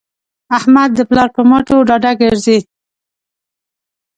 [0.57, 2.59] احمد د پلار په مټو ډاډه ګرځي.